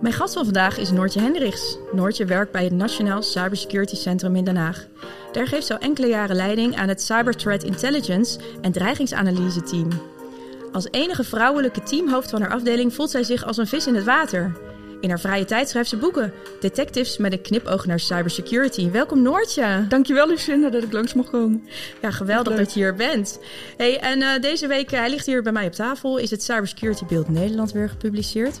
[0.00, 1.78] Mijn gast van vandaag is Noortje Hendricks.
[1.92, 4.86] Noortje werkt bij het Nationaal Cybersecurity Centrum in Den Haag.
[5.32, 9.88] Daar geeft ze al enkele jaren leiding aan het Cyber Threat Intelligence en dreigingsanalyse team.
[10.72, 14.04] Als enige vrouwelijke teamhoofd van haar afdeling voelt zij zich als een vis in het
[14.04, 14.52] water.
[15.00, 16.32] In haar vrije tijd schrijft ze boeken.
[16.60, 18.90] Detectives met een knipoog naar cybersecurity.
[18.90, 19.84] Welkom Noortje.
[19.88, 21.64] Dankjewel Lucinda dat ik langs mag komen.
[22.02, 23.40] Ja, geweldig dat je hier bent.
[23.76, 26.42] Hey, en uh, deze week, uh, hij ligt hier bij mij op tafel, is het
[26.42, 28.60] Cybersecurity Beeld Nederland weer gepubliceerd.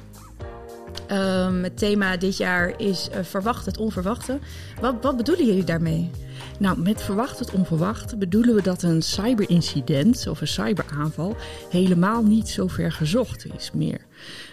[1.12, 4.38] Um, het thema dit jaar is uh, verwacht het onverwachte.
[4.80, 6.10] Wat, wat bedoelen jullie daarmee?
[6.58, 11.36] Nou, met verwacht het onverwachte bedoelen we dat een cyberincident of een cyberaanval
[11.70, 14.06] helemaal niet zo ver gezocht is meer.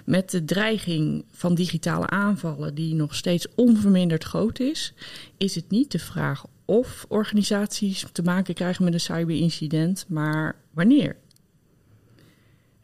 [0.05, 4.93] Met de dreiging van digitale aanvallen, die nog steeds onverminderd groot is,
[5.37, 11.15] is het niet de vraag of organisaties te maken krijgen met een cyberincident, maar wanneer.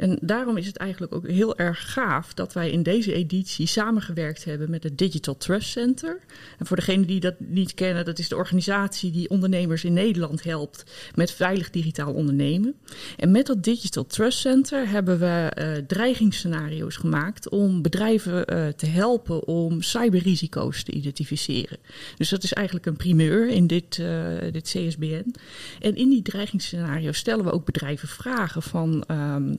[0.04, 4.44] En daarom is het eigenlijk ook heel erg gaaf dat wij in deze editie samengewerkt
[4.44, 6.20] hebben met het Digital Trust Center.
[6.60, 10.44] En voor degenen die dat niet kennen, dat is de organisatie die ondernemers in Nederland
[10.44, 10.84] helpt
[11.16, 12.74] met veilig digitaal ondernemen.
[13.18, 18.86] En met dat Digital Trust Center hebben we uh, dreigingsscenario's gemaakt om bedrijven uh, te
[18.86, 21.78] helpen om cyberrisico's te identificeren.
[22.18, 25.36] Dus dat is eigenlijk een primeur in dit, uh, dit CSBN.
[25.80, 29.04] En in die dreigingsscenario's stellen we ook bedrijven vragen van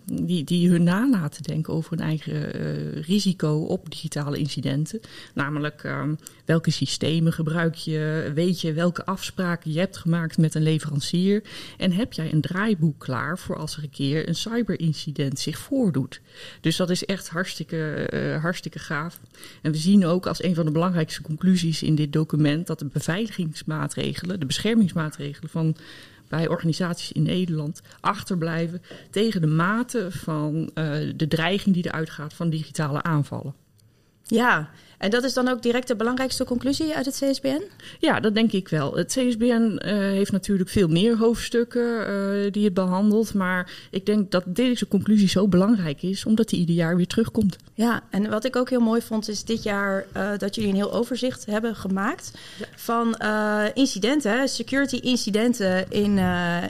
[0.04, 5.00] die, die hun nalaten denken over hun eigen uh, risico op digitale incidenten.
[5.34, 10.62] Namelijk um, welke systemen gebruik je, weet je welke afspraken je hebt gemaakt met een
[10.62, 11.42] leverancier
[11.78, 16.20] en heb jij een draaiboek klaar voor als er een keer een cyberincident zich voordoet.
[16.60, 19.20] Dus dat is echt hartstikke, uh, hartstikke gaaf.
[19.62, 22.84] En we zien ook als een van de belangrijkste conclusies in dit document dat de
[22.84, 25.76] beveiligingsmaatregelen, de beschermingsmaatregelen van
[26.36, 32.34] bij organisaties in Nederland achterblijven tegen de mate van uh, de dreiging die eruit gaat
[32.34, 33.54] van digitale aanvallen.
[34.26, 37.62] Ja, en dat is dan ook direct de belangrijkste conclusie uit het CSBN?
[37.98, 38.96] Ja, dat denk ik wel.
[38.96, 43.34] Het CSBN uh, heeft natuurlijk veel meer hoofdstukken uh, die het behandelt.
[43.34, 47.56] Maar ik denk dat deze conclusie zo belangrijk is, omdat die ieder jaar weer terugkomt.
[47.74, 50.76] Ja, en wat ik ook heel mooi vond, is dit jaar uh, dat jullie een
[50.76, 52.66] heel overzicht hebben gemaakt ja.
[52.76, 53.16] van
[53.74, 56.18] incidenten, security incidenten in,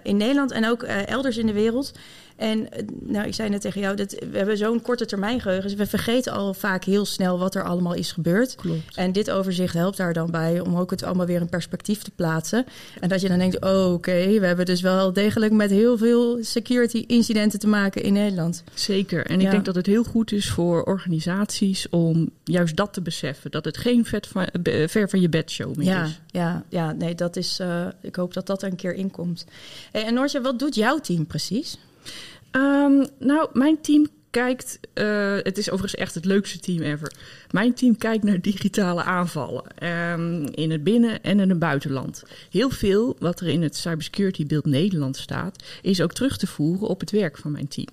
[0.02, 1.92] in Nederland en ook elders in de wereld.
[2.36, 2.68] En
[3.00, 5.68] nou, ik zei net tegen jou, dat we hebben zo'n korte termijn geheugen.
[5.68, 8.54] Dus we vergeten al vaak heel snel wat er allemaal is gebeurd.
[8.54, 8.96] Klopt.
[8.96, 12.10] En dit overzicht helpt daar dan bij om ook het allemaal weer in perspectief te
[12.10, 12.66] plaatsen.
[13.00, 15.98] En dat je dan denkt, oh, oké, okay, we hebben dus wel degelijk met heel
[15.98, 18.64] veel security incidenten te maken in Nederland.
[18.74, 19.26] Zeker.
[19.26, 19.50] En ik ja.
[19.50, 23.50] denk dat het heel goed is voor organisaties om juist dat te beseffen.
[23.50, 24.48] Dat het geen vet van,
[24.86, 26.20] ver van je bedshow meer ja, is.
[26.26, 29.44] Ja, ja, nee, dat is, uh, ik hoop dat dat er een keer inkomt.
[29.92, 31.78] Hey, en Noortje, wat doet jouw team precies?
[32.52, 34.78] Um, nou, mijn team kijkt.
[34.94, 37.12] Uh, het is overigens echt het leukste team ever.
[37.50, 39.64] Mijn team kijkt naar digitale aanvallen.
[40.12, 42.22] Um, in het binnen- en in het buitenland.
[42.50, 46.88] Heel veel wat er in het Cybersecurity Beeld Nederland staat, is ook terug te voeren
[46.88, 47.88] op het werk van mijn team.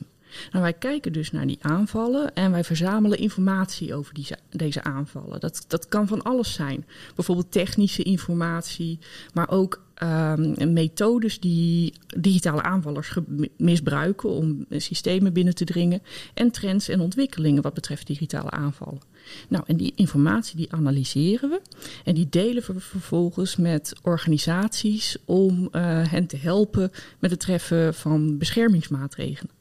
[0.51, 5.39] Nou, wij kijken dus naar die aanvallen en wij verzamelen informatie over die, deze aanvallen.
[5.39, 6.85] Dat, dat kan van alles zijn.
[7.15, 8.99] Bijvoorbeeld technische informatie,
[9.33, 13.17] maar ook um, methodes die digitale aanvallers
[13.57, 16.01] misbruiken om systemen binnen te dringen.
[16.33, 19.01] En trends en ontwikkelingen wat betreft digitale aanvallen.
[19.47, 21.61] Nou, en die informatie die analyseren we
[22.03, 25.71] en die delen we vervolgens met organisaties om uh,
[26.11, 29.59] hen te helpen met het treffen van beschermingsmaatregelen.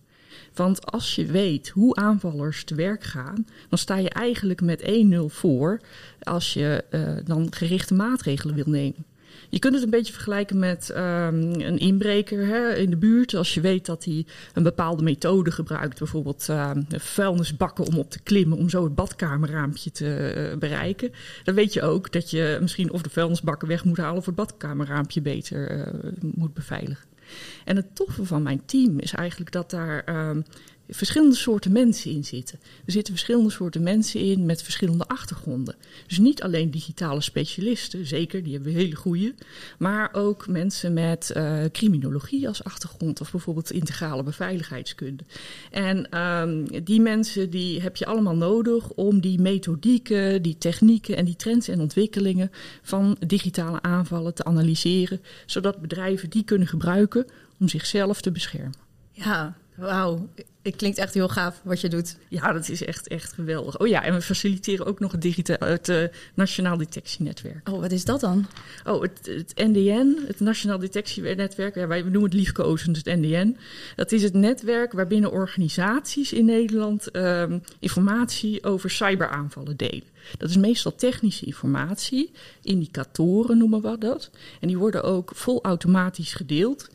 [0.54, 5.16] Want als je weet hoe aanvallers te werk gaan, dan sta je eigenlijk met 1-0
[5.26, 5.80] voor
[6.22, 9.04] als je uh, dan gerichte maatregelen wil nemen.
[9.48, 10.98] Je kunt het een beetje vergelijken met um,
[11.60, 13.34] een inbreker hè, in de buurt.
[13.34, 18.22] Als je weet dat hij een bepaalde methode gebruikt, bijvoorbeeld uh, vuilnisbakken om op te
[18.22, 21.12] klimmen, om zo het badkamerraampje te uh, bereiken.
[21.44, 24.34] Dan weet je ook dat je misschien of de vuilnisbakken weg moet halen of het
[24.34, 25.86] badkamerraampje beter uh,
[26.20, 27.08] moet beveiligen.
[27.64, 30.44] En het toffe van mijn team is eigenlijk dat daar um,
[30.90, 32.58] verschillende soorten mensen in zitten.
[32.84, 35.76] Er zitten verschillende soorten mensen in met verschillende achtergronden.
[36.06, 39.34] Dus niet alleen digitale specialisten, zeker, die hebben we hele goede.
[39.78, 45.24] Maar ook mensen met uh, criminologie als achtergrond of bijvoorbeeld integrale beveiligheidskunde.
[45.70, 51.24] En um, die mensen die heb je allemaal nodig om die methodieken, die technieken en
[51.24, 52.50] die trends en ontwikkelingen
[52.82, 57.26] van digitale aanvallen te analyseren, zodat bedrijven die kunnen gebruiken
[57.58, 58.74] om zichzelf te beschermen.
[59.12, 60.28] Ja, wauw.
[60.62, 62.16] Het klinkt echt heel gaaf wat je doet.
[62.28, 63.78] Ja, dat is echt, echt geweldig.
[63.78, 66.04] Oh ja, en we faciliteren ook nog het, uh,
[66.34, 67.68] Nationaal Detectienetwerk.
[67.68, 68.46] Oh, wat is dat dan?
[68.84, 71.74] Oh, het, het NDN, het Nationaal Detectienetwerk.
[71.74, 73.56] Ja, wij noemen het liefkozend het NDN.
[73.96, 77.44] Dat is het netwerk waarbinnen organisaties in Nederland uh,
[77.78, 80.08] informatie over cyberaanvallen delen.
[80.38, 82.30] Dat is meestal technische informatie,
[82.62, 84.30] indicatoren noemen we dat.
[84.60, 86.88] En die worden ook vol automatisch gedeeld.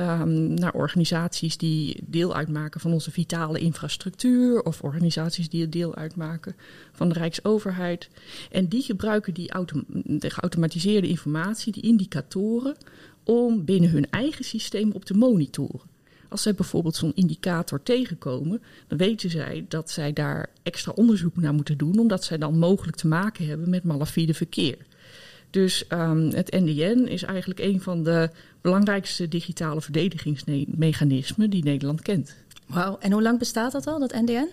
[0.00, 6.56] Um, naar organisaties die deel uitmaken van onze vitale infrastructuur of organisaties die deel uitmaken
[6.92, 8.08] van de Rijksoverheid.
[8.50, 12.76] En die gebruiken die autom de geautomatiseerde informatie, die indicatoren,
[13.24, 15.88] om binnen hun eigen systeem op te monitoren.
[16.28, 21.54] Als zij bijvoorbeeld zo'n indicator tegenkomen, dan weten zij dat zij daar extra onderzoek naar
[21.54, 24.76] moeten doen, omdat zij dan mogelijk te maken hebben met malafide verkeer.
[25.50, 28.30] Dus um, het NDN is eigenlijk een van de
[28.60, 32.34] belangrijkste digitale verdedigingsmechanismen die Nederland kent.
[32.66, 34.48] Wauw, en hoe lang bestaat dat al, dat NDN?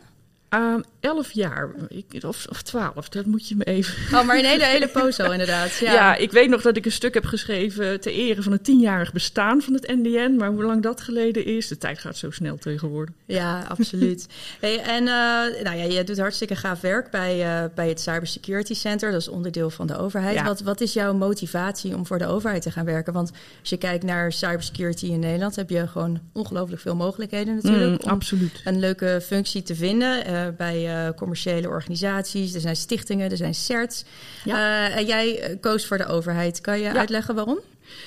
[0.53, 4.17] Uh, elf jaar, ik, of, of twaalf, dat moet je me even...
[4.17, 5.75] Oh, maar een hele, hele poos al inderdaad.
[5.87, 5.93] Ja.
[5.93, 6.15] ja.
[6.15, 9.61] ik weet nog dat ik een stuk heb geschreven ter ere van het tienjarig bestaan
[9.61, 10.35] van het NDN.
[10.37, 13.15] Maar hoe lang dat geleden is, de tijd gaat zo snel tegenwoordig.
[13.25, 14.27] Ja, absoluut.
[14.59, 18.73] hey, en uh, nou ja, je doet hartstikke gaaf werk bij, uh, bij het Cybersecurity
[18.73, 19.11] Center.
[19.11, 20.35] Dat is onderdeel van de overheid.
[20.35, 20.43] Ja.
[20.43, 23.13] Wat, wat is jouw motivatie om voor de overheid te gaan werken?
[23.13, 28.01] Want als je kijkt naar cybersecurity in Nederland, heb je gewoon ongelooflijk veel mogelijkheden natuurlijk.
[28.01, 28.61] Mm, om absoluut.
[28.63, 30.29] Een leuke functie te vinden.
[30.29, 32.53] Uh, bij uh, commerciële organisaties.
[32.53, 34.05] Er zijn stichtingen, er zijn CERTs.
[34.43, 34.87] Ja.
[34.89, 36.61] Uh, en jij koos voor de overheid.
[36.61, 36.95] Kan je ja.
[36.95, 37.59] uitleggen waarom?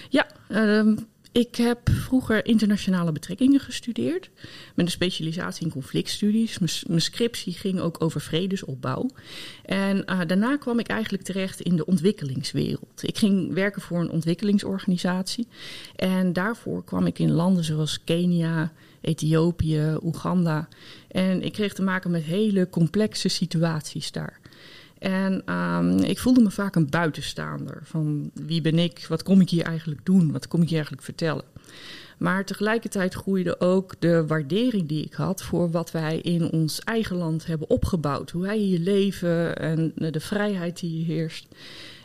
[0.08, 0.96] Ja, uh,
[1.32, 4.30] ik heb vroeger internationale betrekkingen gestudeerd.
[4.74, 6.58] Met een specialisatie in conflictstudies.
[6.86, 9.10] Mijn scriptie ging ook over vredesopbouw.
[9.64, 13.02] En daarna kwam ik eigenlijk terecht in de ontwikkelingswereld.
[13.02, 15.46] Ik ging werken voor een ontwikkelingsorganisatie.
[15.96, 20.68] En daarvoor kwam ik in landen zoals Kenia, Ethiopië, Oeganda.
[21.08, 24.39] En ik kreeg te maken met hele complexe situaties daar.
[25.00, 27.80] En um, ik voelde me vaak een buitenstaander.
[27.82, 29.06] Van wie ben ik?
[29.08, 30.32] Wat kom ik hier eigenlijk doen?
[30.32, 31.44] Wat kom ik hier eigenlijk vertellen?
[32.18, 37.16] Maar tegelijkertijd groeide ook de waardering die ik had voor wat wij in ons eigen
[37.16, 38.30] land hebben opgebouwd.
[38.30, 41.46] Hoe wij hier leven en de vrijheid die hier heerst.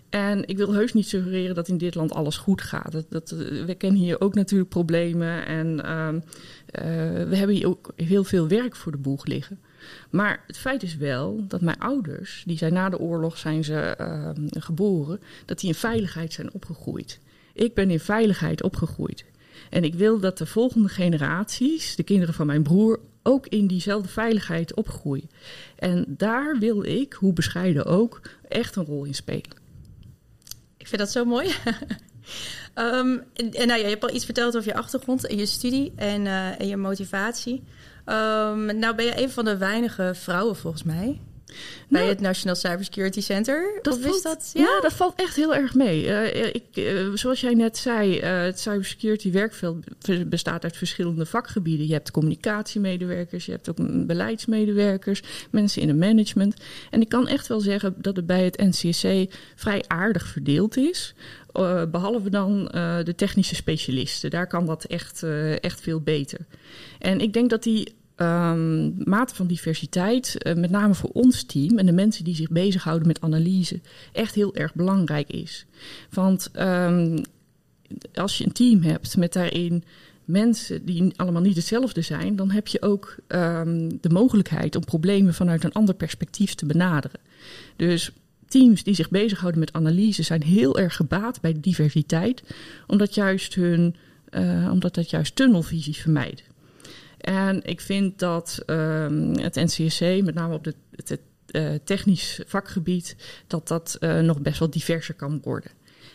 [0.09, 2.91] En ik wil heus niet suggereren dat in dit land alles goed gaat.
[2.91, 3.30] Dat, dat,
[3.65, 6.21] we kennen hier ook natuurlijk problemen en uh, uh,
[7.30, 9.59] we hebben hier ook heel veel werk voor de boeg liggen.
[10.09, 13.95] Maar het feit is wel dat mijn ouders, die zijn na de oorlog zijn ze
[14.01, 17.19] uh, geboren, dat die in veiligheid zijn opgegroeid.
[17.53, 19.25] Ik ben in veiligheid opgegroeid.
[19.69, 24.09] En ik wil dat de volgende generaties, de kinderen van mijn broer, ook in diezelfde
[24.09, 25.29] veiligheid opgroeien.
[25.75, 29.63] En daar wil ik, hoe bescheiden ook, echt een rol in spelen.
[30.77, 31.47] Ik vind dat zo mooi.
[32.75, 35.93] um, en, nou, ja, je hebt al iets verteld over je achtergrond en je studie
[35.95, 37.63] en, uh, en je motivatie.
[38.05, 41.21] Um, nou ben je een van de weinige vrouwen volgens mij
[41.89, 43.80] bij nou, het National Cybersecurity Center.
[43.81, 44.51] Dat valt, dat?
[44.53, 44.81] Ja?
[44.81, 46.06] dat valt echt heel erg mee.
[46.06, 49.77] Uh, ik, uh, zoals jij net zei, uh, het cybersecurity werkveld
[50.27, 51.88] bestaat uit verschillende vakgebieden.
[51.88, 56.62] Je hebt communicatiemedewerkers, je hebt ook beleidsmedewerkers, mensen in het management.
[56.89, 61.13] En ik kan echt wel zeggen dat het bij het NCSC vrij aardig verdeeld is.
[61.91, 62.65] behalve dan
[63.03, 64.29] de technische specialisten.
[64.29, 65.24] Daar kan dat echt,
[65.60, 66.39] echt veel beter.
[67.00, 71.77] En ik denk dat die um, mate van diversiteit, uh, met name voor ons team
[71.77, 73.79] en de mensen die zich bezighouden met analyse,
[74.12, 75.65] echt heel erg belangrijk is.
[76.10, 77.24] Want um,
[78.13, 79.84] als je een team hebt met daarin
[80.25, 85.34] mensen die allemaal niet hetzelfde zijn, dan heb je ook um, de mogelijkheid om problemen
[85.34, 87.19] vanuit een ander perspectief te benaderen.
[87.75, 88.12] Dus
[88.48, 92.43] teams die zich bezighouden met analyse zijn heel erg gebaat bij diversiteit,
[92.88, 93.95] omdat, juist hun,
[94.31, 96.43] uh, omdat dat juist tunnelvisie vermijdt.
[97.25, 101.20] En ik vind dat um, het NCSC, met name op het, het
[101.51, 103.15] uh, technisch vakgebied,
[103.48, 105.72] dat dat uh, nog best wel diverser kan worden.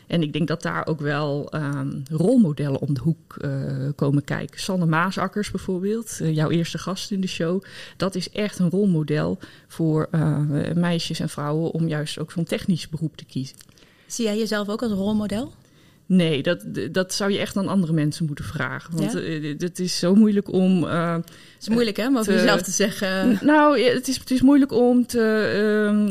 [0.06, 4.60] En ik denk dat daar ook wel um, rolmodellen om de hoek uh, komen kijken.
[4.60, 7.62] Sanne Maasakkers bijvoorbeeld, jouw eerste gast in de show.
[7.96, 10.08] Dat is echt een rolmodel voor
[10.74, 13.56] meisjes en vrouwen om juist ook zo'n technisch beroep te kiezen.
[14.06, 15.52] Zie jij jezelf ook als rolmodel?
[16.12, 18.96] Nee, dat, dat zou je echt aan andere mensen moeten vragen.
[18.96, 19.18] Want Ja?
[19.20, 20.88] eh, het is zo moeilijk om.
[20.88, 23.38] eh, Het is moeilijk hè, om over jezelf te zeggen.
[23.42, 25.20] Nou, het is, het is moeilijk om te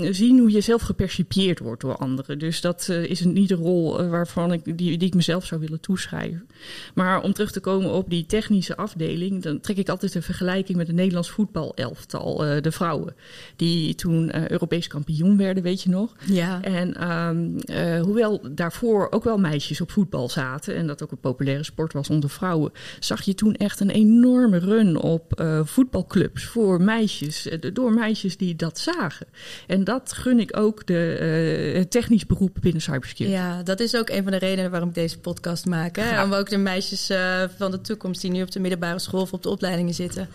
[0.01, 2.39] ehm, zien hoe je zelf gepercipieerd wordt door anderen.
[2.39, 5.79] Dus dat eh, is niet de rol waarvan ik, die, die ik mezelf zou willen
[5.79, 6.47] toeschrijven.
[6.93, 10.77] Maar om terug te komen op die technische afdeling, dan trek ik altijd een vergelijking
[10.77, 13.15] met het Nederlands voetbalelftal, de vrouwen.
[13.55, 16.15] Die toen Europees kampioen werden, weet je nog.
[16.25, 16.61] Ja.
[16.61, 21.19] En ehm, eh, hoewel daarvoor ook wel meisjes op voetbal zaten en dat ook een
[21.19, 26.45] populaire sport was onder vrouwen, zag je toen echt een enorme run op eh, voetbalclubs
[26.45, 29.27] voor meisjes, eh, door meisjes die dat zagen.
[29.67, 33.37] En dat gun ik ook de, eh, het technisch beroep binnen cybersecurity.
[33.37, 35.95] Ja, dat is ook een van de redenen waarom ik deze podcast maak.
[35.95, 36.09] Hè?
[36.09, 36.23] Ja.
[36.23, 37.11] Om ook de meisjes
[37.57, 40.29] van de toekomst die nu op de middelbare school of op de opleidingen zitten,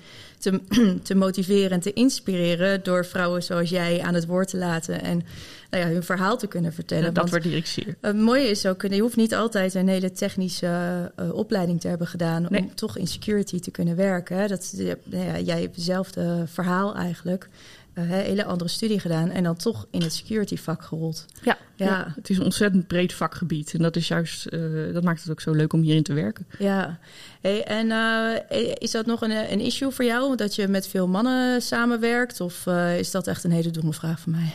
[0.45, 0.61] te,
[1.03, 5.23] te motiveren en te inspireren door vrouwen zoals jij aan het woord te laten en
[5.71, 7.05] nou ja, hun verhaal te kunnen vertellen.
[7.05, 7.97] Ja, dat waardeer ik zeer.
[8.01, 12.07] het mooie is ook, je hoeft niet altijd een hele technische eh, opleiding te hebben
[12.07, 12.61] gedaan Nee.
[12.61, 14.49] om toch in security te kunnen werken.
[14.49, 14.75] Dat,
[15.05, 17.49] nou ja, jij hebt hetzelfde verhaal eigenlijk,
[17.95, 21.27] een hele andere studie gedaan en dan toch in het security vak gerold.
[21.43, 21.87] Ja, Ja.
[21.87, 22.13] ja.
[22.17, 24.61] het is een ontzettend breed vakgebied en dat is juist, eh,
[24.93, 26.47] dat maakt het ook zo leuk om hierin te werken.
[26.59, 26.99] Ja,
[27.41, 30.37] hey, en eh, is dat nog een, een issue voor jou?
[30.37, 32.41] Dat je met veel mannen samenwerkt?
[32.41, 34.53] Of eh, is dat echt een hele domme vraag van mij?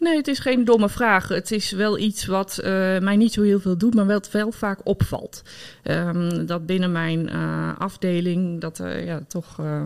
[0.00, 1.28] Nee, het is geen domme vraag.
[1.28, 4.52] Het is wel iets wat eh, mij niet zo heel veel doet, maar wat wel
[4.52, 5.42] vaak opvalt.
[5.82, 9.82] Ehm, dat binnen mijn eh, afdeling dat er ja, toch eh,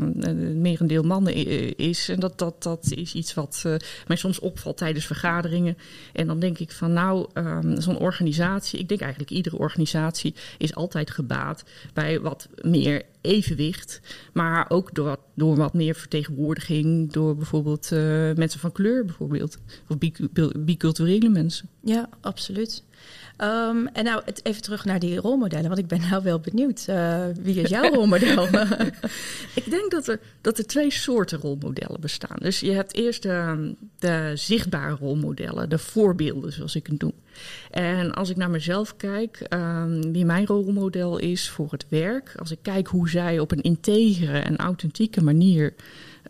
[0.54, 1.34] merendeel mannen
[1.76, 2.08] is.
[2.08, 3.64] En dat, dat, dat is iets wat
[4.06, 5.76] mij soms opvalt tijdens vergaderingen.
[6.12, 10.74] En dan denk ik van nou, ehm, zo'n organisatie, ik denk eigenlijk iedere organisatie is
[10.74, 14.00] altijd gebaat bij wat meer evenwicht.
[14.32, 17.12] Maar ook door wat, door wat meer vertegenwoordiging.
[17.12, 17.98] Door bijvoorbeeld eh,
[18.34, 19.58] mensen van kleur bijvoorbeeld.
[19.88, 20.28] Of bicu-
[20.58, 21.68] biculturele mensen.
[21.82, 22.84] Ja, absoluut.
[23.36, 26.84] Ehm, en nou, even terug naar die rolmodellen, want ik ben nou wel benieuwd.
[26.88, 28.48] eh, wie is jouw rolmodel?
[29.54, 32.36] Ik denk dat er, dat er twee soorten rolmodellen bestaan.
[32.38, 37.12] Dus je hebt eerst de, de zichtbare rolmodellen, de voorbeelden zoals ik het noem.
[37.70, 42.50] En als ik naar mezelf kijk, ehm, wie mijn rolmodel is voor het werk, als
[42.50, 45.74] ik kijk hoe zij op een integere en authentieke manier,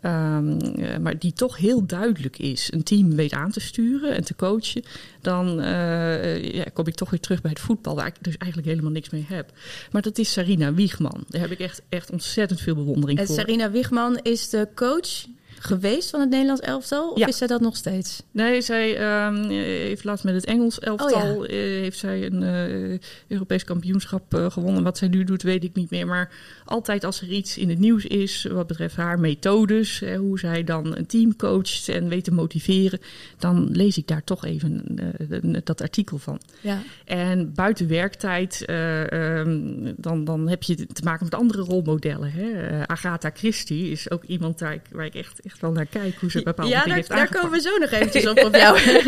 [0.05, 4.23] ehm, eh, maar die toch heel duidelijk is, een team weet aan te sturen en
[4.23, 4.83] te coachen,
[5.21, 8.71] dan eh, ja, kom ik toch weer terug bij het voetbal, waar ik dus eigenlijk
[8.71, 9.51] helemaal niks mee heb.
[9.91, 11.23] Maar dat is Sarina Wiegman.
[11.27, 13.35] Daar heb ik echt, echt ontzettend veel bewondering en voor.
[13.35, 15.25] Sarina Wiegman is de coach
[15.65, 17.11] geweest van het Nederlands elftal?
[17.11, 17.27] Of Ja.
[17.27, 18.23] is zij dat nog steeds?
[18.31, 22.99] Nee, zij ehm, heeft laatst met het Engels elftal Oh, eh, heeft zij een eh,
[23.27, 24.83] Europees kampioenschap eh, gewonnen.
[24.83, 26.07] Wat zij nu doet, weet ik niet meer.
[26.07, 26.31] Maar
[26.65, 30.63] altijd als er iets in het nieuws is wat betreft haar methodes, eh, hoe zij
[30.63, 32.99] dan een team coacht en weet te motiveren,
[33.37, 34.83] dan lees ik daar toch even
[35.63, 36.39] dat artikel van.
[36.61, 36.81] Ja.
[37.05, 42.31] En buiten werktijd, eh, ehm, dan, dan heb je te maken met andere rolmodellen.
[42.31, 42.87] Hè?
[42.87, 46.31] Agatha Christie is ook iemand waar ik, waar ik echt, echt wel naar kijk, hoe
[46.31, 47.43] ze bepaalde Ja, dingen daar, heeft daar aangepakt.
[47.43, 48.79] komen we zo nog eventjes op, op jou.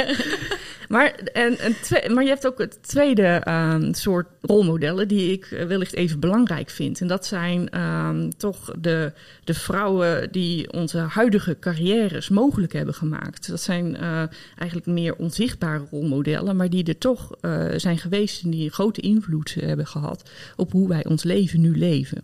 [0.87, 5.45] Maar, en, en twe- maar je hebt ook het tweede ehm, soort rolmodellen die ik
[5.45, 7.01] eh, wellicht even belangrijk vind.
[7.01, 9.11] En dat zijn ehm, toch de,
[9.43, 13.47] de vrouwen die onze huidige carrières mogelijk hebben gemaakt.
[13.47, 14.23] Dat zijn eh,
[14.55, 19.55] eigenlijk meer onzichtbare rolmodellen, maar die er toch eh, zijn geweest en die grote invloed
[19.59, 22.23] hebben gehad op hoe wij ons leven nu leven.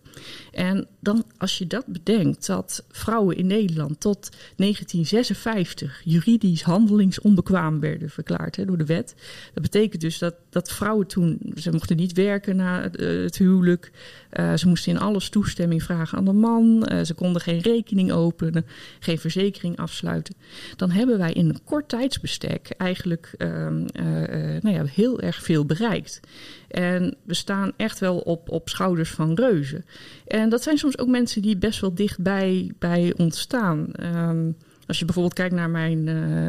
[0.51, 8.09] En dan, als je dat bedenkt, dat vrouwen in Nederland tot 1956 juridisch handelingsonbekwaam werden
[8.09, 9.15] verklaard door de wet.
[9.53, 13.91] Dat betekent dus dat, dat vrouwen toen, ze mochten niet werken na het, eh, huwelijk.
[14.29, 16.85] Eh, ze moesten in alles toestemming vragen aan de man.
[16.85, 18.65] Eh, ze konden geen rekening openen,
[18.99, 20.35] geen verzekering afsluiten.
[20.75, 25.43] Dan hebben wij in een kort tijdsbestek eigenlijk ehm, eh, eh, nou ja, heel erg
[25.43, 26.19] veel bereikt.
[26.67, 29.85] En we staan echt wel op, op schouders van reuzen.
[30.27, 33.93] En dat zijn soms ook mensen die best wel dichtbij bij ons staan.
[33.93, 34.51] Ehm,
[34.87, 36.03] als je bijvoorbeeld kijkt naar mijn,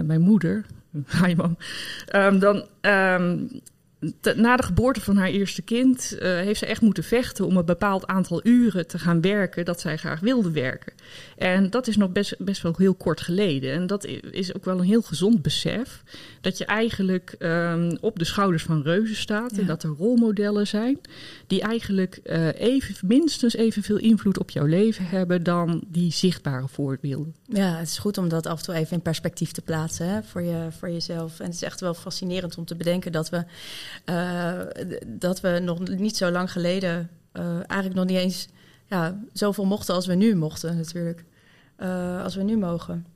[0.07, 0.67] mijn moeder,
[1.23, 1.57] hi mam,
[2.13, 3.49] Ehm, dan ehm,
[4.37, 7.65] na de geboorte van haar eerste kind eh, heeft ze echt moeten vechten om een
[7.65, 10.93] bepaald aantal uren te gaan werken dat zij graag wilde werken.
[11.37, 13.73] En dat is nog best, best wel heel kort geleden.
[13.73, 16.03] En dat is ook wel een heel gezond besef.
[16.41, 19.51] Dat je eigenlijk ehm, op de schouders van reuzen staat.
[19.55, 19.61] Ja.
[19.61, 21.01] En dat er rolmodellen zijn
[21.47, 27.35] die eigenlijk eh, even, minstens evenveel invloed op jouw leven hebben dan die zichtbare voorbeelden.
[27.47, 30.23] Ja, het is goed om dat af en toe even in perspectief te plaatsen hè,
[30.23, 31.39] voor, je, voor jezelf.
[31.41, 33.45] En het is echt wel fascinerend om te bedenken dat we,
[34.05, 34.61] eh,
[35.07, 38.49] dat we nog niet zo lang geleden eh, eigenlijk nog niet eens
[38.87, 41.25] ja, zoveel mochten als we nu mochten natuurlijk.
[41.77, 43.07] Eh, als we nu mogen.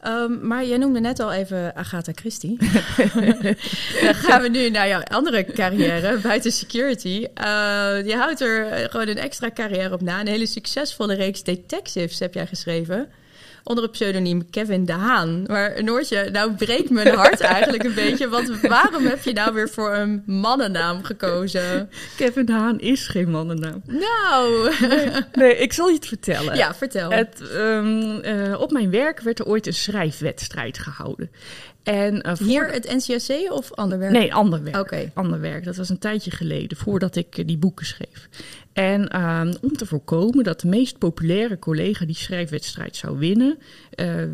[0.00, 2.56] Ehm, maar jij noemde net al even Agatha Christie.
[4.02, 7.26] Dan gaan we nu naar jouw andere carrière, buiten security.
[8.04, 10.20] Je houdt er gewoon een extra carrière op na.
[10.20, 13.08] Een hele succesvolle reeks detectives heb jij geschreven
[13.66, 15.42] onder het pseudoniem Kevin de Haan.
[15.46, 18.28] Maar Noortje, nou breekt mijn hart eigenlijk een beetje.
[18.28, 21.90] Want waarom heb je nou weer voor een mannennaam gekozen?
[22.16, 23.82] Kevin de Haan is geen mannennaam.
[23.86, 24.72] Nou.
[25.32, 26.56] Nee, ik zal je het vertellen.
[26.56, 27.10] Ja, vertel.
[27.10, 31.30] Het, um, uh, op mijn werk werd er ooit een schrijfwedstrijd gehouden.
[31.82, 34.12] En, uh, Hier het NCSC of ander werk?
[34.12, 34.76] Nee, ander werk.
[34.76, 35.10] Oké.
[35.14, 35.64] Ander werk.
[35.64, 38.28] Dat was een tijdje geleden, voordat ik uh, die boeken schreef.
[38.76, 43.58] En uh, om te voorkomen dat de meest populaire collega die schrijfwedstrijd zou winnen,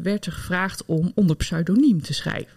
[0.02, 2.56] werd er gevraagd om onder pseudoniem te schrijven.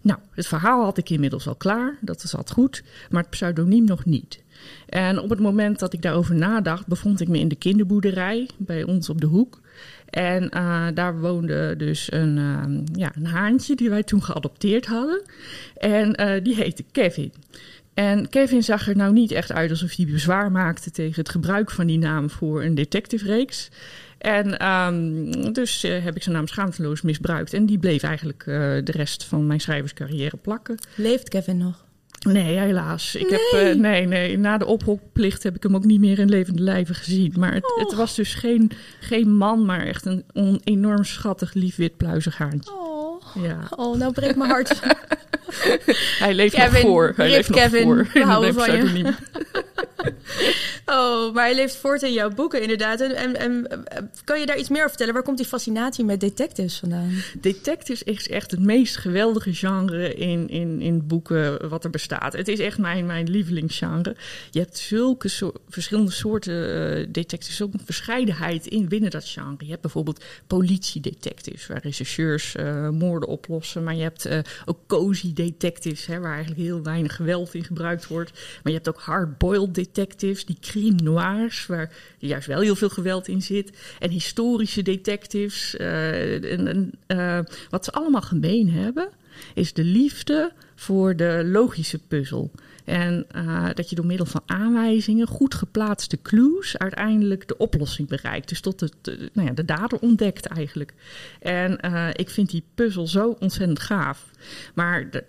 [0.00, 4.04] Nou, het verhaal had ik inmiddels al klaar, dat zat goed, maar het pseudoniem nog
[4.04, 4.42] niet.
[4.86, 8.82] En op het moment dat ik daarover nadacht, bevond ik me in de kinderboerderij bij
[8.82, 9.60] ons op de hoek.
[10.10, 12.62] En uh, daar woonde dus een, uh,
[12.92, 15.22] ja, een haantje die wij toen geadopteerd hadden.
[15.76, 17.32] En uh, die heette Kevin.
[18.00, 21.70] En Kevin zag er nou niet echt uit alsof hij bezwaar maakte tegen het gebruik
[21.70, 23.68] van die naam voor een detective-reeks.
[24.18, 27.52] En um, dus uh, heb ik zijn naam schaamteloos misbruikt.
[27.52, 28.54] En die bleef eigenlijk uh,
[28.84, 30.78] de rest van mijn schrijverscarrière plakken.
[30.94, 31.84] Leeft Kevin nog?
[32.28, 33.14] Nee, helaas.
[33.14, 33.38] Ik nee.
[33.62, 34.38] heb, uh, nee, nee.
[34.38, 37.34] Na de ophokplicht heb ik hem ook niet meer in levende lijven gezien.
[37.38, 37.80] Maar het, Oh.
[37.80, 42.38] het was dus geen, geen man, maar echt een on, enorm schattig, lief wit pluizig
[42.38, 42.70] haantje.
[42.72, 42.89] Oh.
[43.34, 43.58] Ja.
[43.76, 44.80] oh, nou breekt mijn hart.
[46.18, 47.12] Hij leeft Kevin, nog voor.
[47.16, 48.08] Hij leeft nog voor.
[48.12, 49.14] we houden van je.
[50.86, 53.00] Oh, maar hij leeft voort in jouw boeken inderdaad.
[53.00, 55.14] En, en, en eh, kan je daar iets meer over vertellen?
[55.14, 57.10] Waar komt die fascinatie met detectives vandaan?
[57.40, 62.32] Detectives is echt het meest geweldige genre in, in, in boeken wat er bestaat.
[62.32, 64.16] Het is echt mijn, mijn lievelingsgenre.
[64.50, 69.56] Je hebt zulke zo verschillende soorten uh, detectives, een verscheidenheid in binnen dat genre.
[69.58, 73.84] Je hebt bijvoorbeeld politiedetectives, waar rechercheurs uh, moorden oplossen.
[73.84, 78.06] Maar je hebt uh, ook cozy detectives, hè, waar eigenlijk heel weinig geweld in gebruikt
[78.06, 78.30] wordt.
[78.32, 83.28] Maar je hebt ook hard-boiled detectives, die crime noirs, waar juist wel heel veel geweld
[83.28, 83.78] in zit.
[83.98, 85.74] En historische detectives.
[85.78, 87.38] Uh, en, en, uh,
[87.70, 89.08] wat ze allemaal gemeen hebben,
[89.54, 92.50] is de liefde voor de logische puzzel.
[92.90, 98.48] En uh, dat je door middel van aanwijzingen, goed geplaatste clues, uiteindelijk de oplossing bereikt.
[98.48, 100.94] Dus tot het, uh, nou ja, de dader ontdekt eigenlijk.
[101.40, 104.30] En uh, ik vind die puzzel zo ontzettend gaaf.
[104.74, 105.24] Maar de,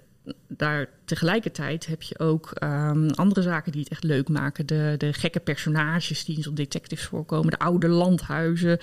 [0.48, 4.66] daar tegelijkertijd heb je ook um, andere zaken die het echt leuk maken.
[4.66, 7.52] De, de gekke personages die in zo'n detectives voorkomen.
[7.52, 8.80] De oude landhuizen.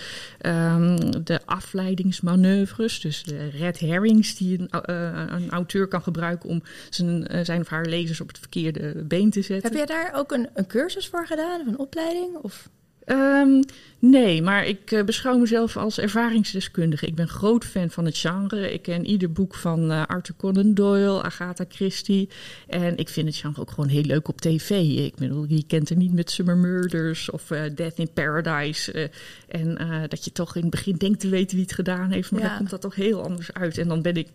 [0.46, 3.00] Um, de afleidingsmanoeuvres.
[3.00, 7.60] Dus de red herrings die een, uh, een auteur kan gebruiken om zijn, uh, zijn
[7.60, 9.68] of haar lezers op het verkeerde been te zetten.
[9.68, 11.60] Heb jij daar ook een, een cursus voor gedaan?
[11.60, 12.36] Of een opleiding?
[12.36, 12.68] Of...
[13.10, 13.64] Um,
[13.98, 17.06] nee, maar ik uh, beschouw mezelf als ervaringsdeskundige.
[17.06, 18.72] Ik ben groot fan van het genre.
[18.72, 22.28] Ik ken ieder boek van uh, Arthur Conan Doyle, Agatha Christie.
[22.66, 24.70] En ik vind het genre ook gewoon heel leuk op tv.
[24.80, 29.10] Ik bedoel, wie kent er niet met Summer Murders of uh, Death in Paradise.
[29.48, 32.30] en dat je toch in het begin denkt te weten wie het gedaan heeft.
[32.30, 32.48] Maar ja.
[32.48, 33.78] dan komt dat toch heel anders uit.
[33.78, 34.28] En dan ben ik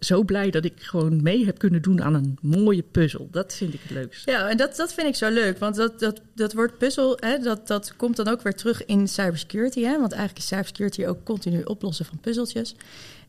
[0.00, 3.28] zo blij dat ik gewoon mee heb kunnen doen aan een mooie puzzel.
[3.30, 4.30] Dat vind ik het leukste.
[4.30, 5.58] Ja, en dat, dat vind ik zo leuk.
[5.58, 9.08] Want dat, dat, dat woord puzzel, hè, dat, dat komt dan ook weer terug in
[9.08, 9.82] cybersecurity.
[9.82, 9.98] Hè?
[9.98, 12.74] Want eigenlijk is cybersecurity ook continu oplossen van puzzeltjes.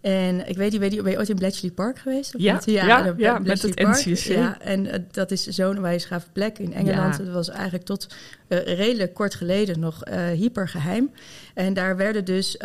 [0.02, 2.36] En ik weet niet, weet je, ben je ooit in Bletchley Park geweest?
[2.36, 2.66] Of ja, niet?
[2.66, 4.04] ja, ja, ja met het Park.
[4.06, 7.18] Ja, en uh, dat is zo'n wijsgave plek in Engeland.
[7.18, 7.24] Ja.
[7.24, 8.08] Dat was eigenlijk tot
[8.48, 11.12] uh, redelijk kort geleden nog uh, hypergeheim.
[11.54, 12.58] En daar werden dus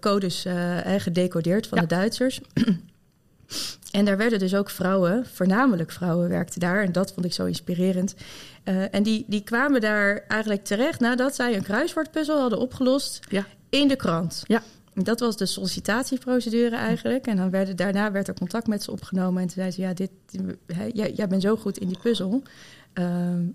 [0.00, 0.46] codes
[0.98, 2.40] gedecodeerd van de Duitsers.
[3.90, 6.82] En daar werden dus ook vrouwen, voornamelijk vrouwen, werkten daar.
[6.82, 8.14] En dat vond ik zo inspirerend.
[8.64, 13.46] Uh, en die, die kwamen daar eigenlijk terecht nadat zij een kruiswoordpuzzel hadden opgelost ja.
[13.68, 14.42] in de krant.
[14.46, 14.62] Ja.
[14.94, 17.26] Dat was de sollicitatieprocedure eigenlijk.
[17.26, 19.42] En dan werden, daarna werd er contact met ze opgenomen.
[19.42, 20.10] En toen zei ze, ja, dit,
[20.92, 22.42] jij, jij bent zo goed in die puzzel.
[22.98, 23.06] Uh,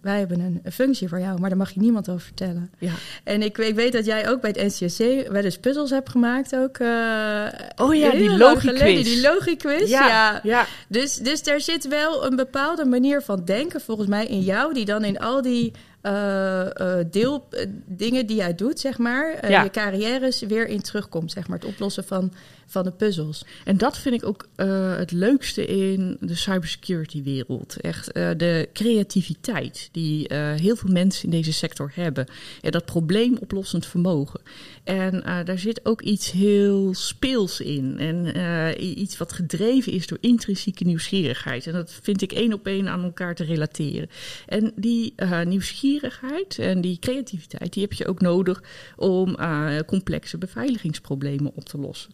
[0.01, 2.71] wij hebben een, een, functie voor jou, maar daar mag je niemand over vertellen.
[2.77, 2.91] Ja.
[3.23, 6.55] En ik, ik, weet dat jij ook bij het NCSC wel eens puzzels hebt gemaakt
[6.55, 6.79] ook.
[6.79, 9.03] Uh, oh ja, die logiquiz.
[9.03, 10.39] Die logiquiz, ja, ja.
[10.43, 10.65] ja.
[10.87, 14.73] Dus, dus er zit wel een bepaalde manier van denken volgens mij in jou...
[14.73, 15.71] die dan in al die
[16.03, 19.49] uh, uh, deel uh, dingen die jij doet, zeg maar...
[19.49, 19.63] Ja.
[19.63, 21.57] je carrières weer in terugkomt, zeg maar.
[21.57, 22.33] Het oplossen van,
[22.69, 23.45] van de puzzels.
[23.65, 27.81] En dat vind ik ook uh, het leukste in de cybersecurity wereld.
[27.81, 32.27] Echt uh, de creativiteit die uh, heel veel mensen in deze sector hebben.
[32.61, 34.41] En dat probleemoplossend vermogen.
[34.83, 37.97] En daar zit ook iets heel speels in.
[37.99, 41.67] En iets wat gedreven is door intrinsieke nieuwsgierigheid.
[41.67, 44.09] En dat vind ik één op één aan elkaar te relateren.
[44.45, 48.63] En die nieuwsgierigheid en die creativiteit, die heb je ook nodig
[48.95, 49.37] om
[49.85, 52.11] complexe beveiligingsproblemen op te lossen.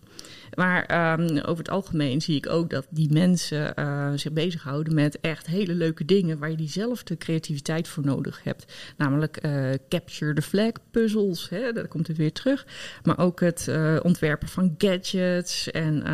[0.56, 5.20] Maar ehm, over het algemeen zie ik ook dat die mensen uh, zich bezighouden met
[5.20, 8.74] echt hele leuke dingen waar je diezelfde creativiteit voor nodig hebt.
[8.98, 12.66] Namelijk uh, capture the flag puzzels, hè, daar komt het weer terug.
[13.04, 16.06] Maar ook het uh, ontwerpen van gadgets en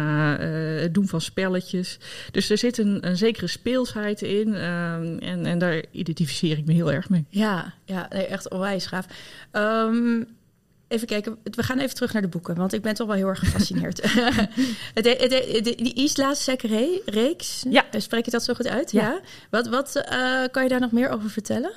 [0.82, 2.00] het doen van spelletjes.
[2.32, 6.74] Dus er zit een, een zekere speelsheid in ehm, en, en daar identificeer ik me
[6.74, 7.26] heel erg mee.
[7.30, 9.06] Ja, ja nee, echt onwijs gaaf.
[9.52, 10.28] Um,
[10.92, 13.28] Even kijken, we gaan even terug naar de boeken, want ik ben toch wel heel
[13.28, 14.02] erg gefascineerd.
[14.94, 15.04] het,
[15.78, 17.86] die Isla Secre reeks, ja.
[17.98, 18.92] spreek je dat zo goed uit?
[18.92, 19.20] Ja.
[19.50, 21.72] Wat, wat uh, kan je daar nog meer over vertellen?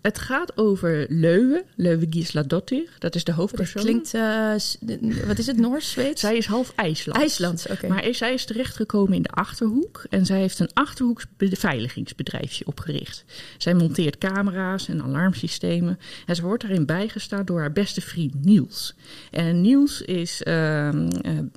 [0.00, 2.88] Het gaat over Leuwe, Leuwe Gisladottir.
[2.98, 3.82] Dat is de hoofdpersoon.
[3.82, 6.20] Dat klinkt, uh, wat is het, Noors, Zweeds?
[6.20, 7.18] Zij is half IJsland.
[7.18, 7.88] IJsland, oké.
[7.88, 10.04] Maar zij is terechtgekomen in de Achterhoek.
[10.10, 13.24] En zij heeft een Achterhoeks beveiligingsbedrijfje opgericht.
[13.58, 15.98] Zij monteert camera's en alarmsystemen.
[16.26, 18.94] En ze wordt daarin bijgestaan door haar beste vriend Niels.
[19.30, 20.90] En Niels is uh,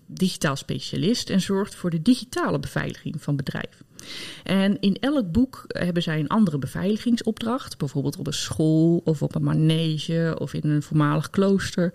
[0.05, 3.85] digitaal specialist en zorgt voor de digitale beveiliging van bedrijven.
[4.43, 9.35] En in elk boek hebben zij een andere beveiligingsopdracht, bijvoorbeeld op een school of op
[9.35, 11.93] een manege of in een voormalig klooster.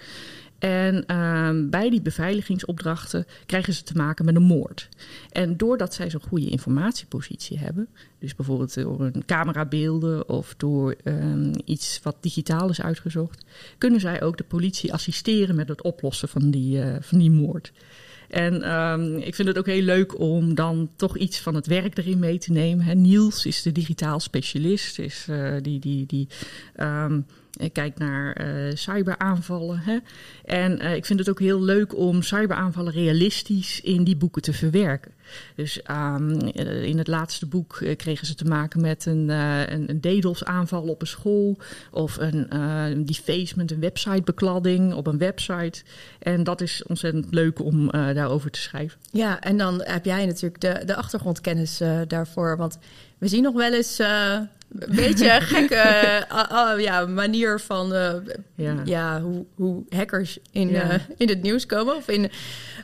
[0.58, 4.88] En uh, bij die beveiligingsopdrachten krijgen ze te maken met een moord.
[5.30, 7.88] En doordat zij zo'n goede informatiepositie hebben,
[8.18, 13.44] dus bijvoorbeeld door een camerabeelden of door um, iets wat digitaal is uitgezocht,
[13.78, 17.72] kunnen zij ook de politie assisteren met het oplossen van die, uh, van die moord.
[18.28, 21.98] En um, ik vind het ook heel leuk om dan toch iets van het werk
[21.98, 23.00] erin mee te nemen.
[23.00, 26.28] Niels is de digitaal specialist, is, uh, die, die, die
[26.80, 27.26] um,
[27.72, 29.78] kijkt naar uh, cyberaanvallen.
[29.78, 29.98] Hè.
[30.44, 34.52] En uh, ik vind het ook heel leuk om cyberaanvallen realistisch in die boeken te
[34.52, 35.12] verwerken.
[35.54, 36.38] Dus um,
[36.82, 41.06] in het laatste boek kregen ze te maken met een, uh, een, DDoS-aanval op een
[41.06, 41.58] school.
[41.90, 45.82] Of een uh, defacement, een websitebeklading op een website.
[46.18, 48.98] En dat is ontzettend leuk om daarover te schrijven.
[49.10, 52.56] Ja, en dan heb jij natuurlijk de, de achtergrondkennis daarvoor.
[52.56, 52.78] Want
[53.18, 54.48] we zien nog wel eens een
[54.88, 58.12] beetje een gekke uh, ja, manier van uh,
[58.54, 58.74] ja.
[58.84, 59.20] ja.
[59.20, 60.94] hoe, hoe hackers in, ja.
[60.94, 61.96] uh, in het nieuws komen.
[61.96, 62.30] Of in,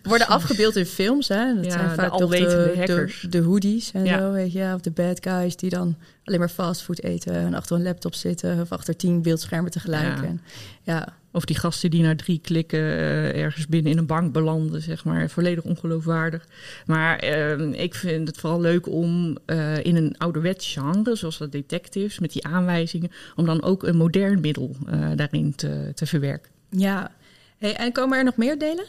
[0.02, 1.28] worden afgebeeld in films.
[1.28, 1.54] Hè?
[1.54, 3.20] Dat ja, zijn vaak de, de, hackers.
[3.20, 4.72] De, de hoodies en zo, weet je.
[4.74, 8.60] Of de bad guys die dan alleen maar fastfood eten en achter een laptop zitten.
[8.60, 10.22] Of achter tien beeldschermen tegelijk.
[10.22, 10.40] En,
[10.82, 11.08] ja.
[11.32, 15.04] Of die gasten die na drie klikken uh, ergens binnen in een bank belanden, zeg
[15.04, 15.30] maar.
[15.30, 16.46] Volledig ongeloofwaardig.
[16.86, 21.52] Maar uh, ik vind het vooral leuk om uh, in een ouderwets genre, zoals dat
[21.52, 24.76] detectives, met die aanwijzingen, om dan ook een modern middel
[25.14, 26.50] daarin te, te verwerken.
[26.68, 27.10] Ja,
[27.58, 28.84] hey, en komen er nog meer delen?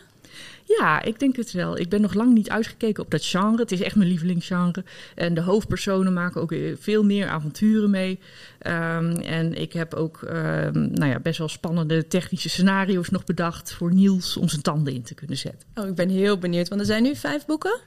[0.64, 1.78] Ja, ik denk het wel.
[1.78, 3.62] Ik ben nog lang niet uitgekeken op dat genre.
[3.62, 4.84] Het is echt mijn lievelingsgenre.
[5.16, 8.20] En de hoofdpersonen maken ook veel meer avonturen mee.
[8.68, 13.74] Um, en ik heb ook um, nou ja, best wel spannende technische scenario's nog bedacht
[13.74, 15.68] voor Niels om zijn tanden in te kunnen zetten.
[15.76, 17.80] Oh, ik ben heel benieuwd, want er zijn nu vijf boeken.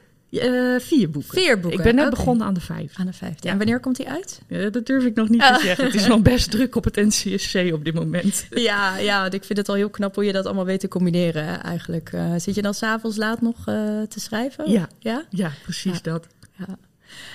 [0.45, 1.39] Uh, vier boeken.
[1.39, 1.79] Vier boeken.
[1.79, 2.17] Ik ben net okay.
[2.19, 2.93] begonnen aan de vijf.
[2.97, 3.35] Aan de vijf.
[3.41, 3.51] Ja.
[3.51, 4.41] En wanneer komt die uit?
[4.49, 5.55] Ja, dat durf ik nog niet oh.
[5.57, 5.85] te zeggen.
[5.85, 8.47] Het is nog best druk op het NCSC op dit moment.
[8.67, 11.63] Ja, ja, ik vind het al heel knap hoe je dat allemaal weet te combineren
[11.63, 12.13] eigenlijk.
[12.13, 14.71] Uh, zit je dan s'avonds laat nog uh, te schrijven?
[14.71, 15.25] Ja, ja?
[15.31, 15.99] ja precies ja.
[16.03, 16.27] dat.
[16.59, 16.79] Ja.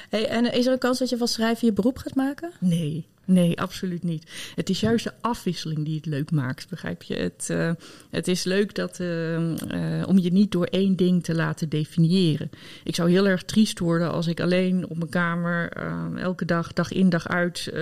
[0.09, 2.51] Hey, en is er een kans dat je van schrijven je beroep gaat maken?
[2.59, 4.51] Nee, Nee, absoluut niet.
[4.55, 7.15] Het is juist de afwisseling die het leuk maakt, begrijp je?
[7.15, 7.71] Het, uh,
[8.09, 12.49] het is leuk dat, uh, uh, om je niet door één ding te laten definiëren.
[12.83, 15.69] Ik zou heel erg triest worden als ik alleen op mijn kamer
[16.17, 17.73] elke dag, dag in dag uit,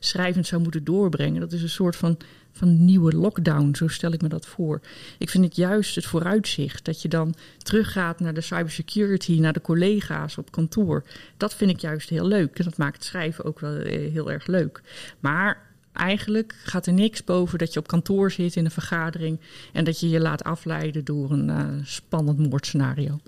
[0.00, 1.40] schrijvend zou moeten doorbrengen.
[1.40, 2.18] Dat is een soort van
[2.54, 3.74] van nieuwe lockdown.
[3.74, 4.80] Zo stel ik me dat voor.
[5.18, 9.60] Ik vind het juist het vooruitzicht dat je dan teruggaat naar de cybersecurity, naar de
[9.60, 11.04] collega's op kantoor.
[11.36, 12.58] Dat vind ik juist heel leuk.
[12.58, 14.82] En dat maakt schrijven ook wel eh, heel erg leuk.
[15.20, 15.62] Maar
[15.92, 19.40] eigenlijk gaat er niks boven dat je op kantoor zit in een vergadering
[19.72, 23.20] en dat je je laat afleiden door een uh, spannend moordscenario.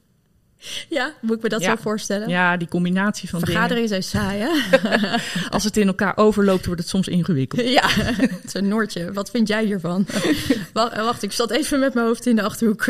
[0.89, 1.71] Ja, moet ik me dat ja.
[1.71, 2.29] zo voorstellen?
[2.29, 4.51] Ja, die combinatie van Vergaderingen zijn saai, hè?
[5.57, 7.69] Als het in elkaar overloopt, wordt het soms ingewikkeld.
[7.69, 7.89] Ja,
[8.53, 9.13] zo'n Noortje.
[9.13, 10.07] Wat vind jij hiervan?
[10.73, 12.85] Wacht, ik zat even met mijn hoofd in de Achterhoek.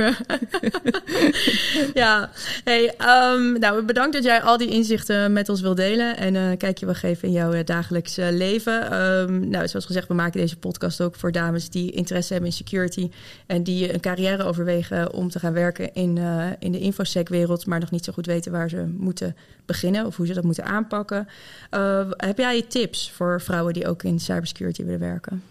[1.94, 2.30] ja,
[2.64, 2.94] hey,
[3.34, 6.16] um, nou, bedankt dat jij al die inzichten met ons wil delen.
[6.16, 9.02] En een uh, kijkje wil geven in jouw uh, dagelijks uh, leven.
[9.02, 12.56] Um, nou, zoals gezegd, we maken deze podcast ook voor dames die interesse hebben in
[12.56, 13.10] security.
[13.46, 16.18] En die een carrière overwegen om te gaan werken in,
[16.58, 20.26] in de infosec-wereld maar nog niet zo goed weten waar ze moeten beginnen of hoe
[20.26, 21.28] ze dat moeten aanpakken.
[21.70, 25.42] Uh, heb jij tips voor vrouwen die ook in cybersecurity willen werken?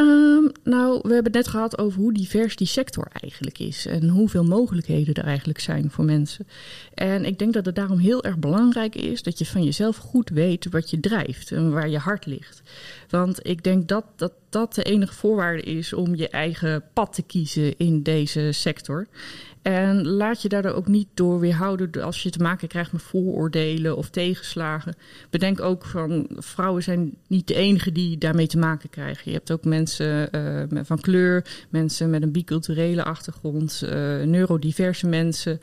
[0.00, 4.08] Um, nou, we hebben het net gehad over hoe divers die sector eigenlijk is en
[4.08, 6.46] hoeveel mogelijkheden er eigenlijk zijn voor mensen.
[6.94, 10.28] En ik denk dat het daarom heel erg belangrijk is dat je van jezelf goed
[10.28, 12.62] weet wat je drijft en waar je hart ligt.
[13.10, 17.22] Want ik denk dat, dat dat de enige voorwaarde is om je eigen pad te
[17.22, 19.06] kiezen in deze sector.
[19.66, 23.96] En laat je daardoor ook niet door weerhouden als je te maken krijgt met vooroordelen
[23.96, 24.94] of tegenslagen.
[25.30, 29.22] Bedenk ook van vrouwen zijn niet de enige die daarmee te maken krijgen.
[29.24, 30.28] Je hebt ook mensen
[30.72, 33.90] uh, van kleur, mensen met een biculturele achtergrond, uh,
[34.22, 35.60] neurodiverse mensen.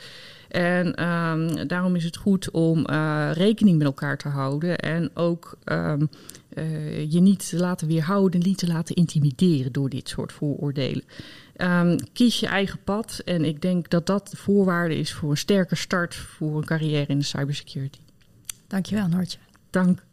[0.54, 5.58] En um, daarom is het goed om uh, rekening met elkaar te houden en ook
[5.66, 6.10] um,
[6.54, 11.04] uh, je niet te laten weerhouden, niet te laten intimideren door dit soort vooroordelen.
[11.58, 15.38] Um, kies je eigen pad en ik denk dat dat de voorwaarde is voor een
[15.38, 18.00] sterke start voor een carrière in de cybersecurity.
[18.68, 19.40] Dankjewel, Noortje.
[19.70, 20.04] Dank.